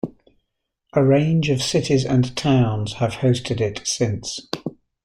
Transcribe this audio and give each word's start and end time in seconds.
A 0.93 1.03
range 1.05 1.51
of 1.51 1.61
cities 1.61 2.05
and 2.05 2.35
towns 2.35 2.93
have 2.93 3.11
hosted 3.17 3.61
it 3.61 3.85
since. 3.87 4.47